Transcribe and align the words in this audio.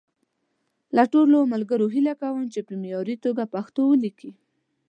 له 0.95 1.03
ټولو 1.13 1.37
ملګرو 1.53 1.87
هیله 1.95 2.13
کوم 2.21 2.43
چې 2.53 2.59
په 2.67 2.73
معیاري 2.81 3.15
توګه 3.25 3.51
پښتو 3.53 3.81
وليکي. 3.87 4.31